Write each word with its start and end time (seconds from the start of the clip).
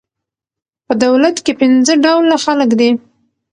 په 0.85 0.93
دولت 1.03 1.35
کښي 1.45 1.53
پنځه 1.61 1.93
ډوله 2.03 2.35
خلک 2.45 2.69
دي. 2.79 2.91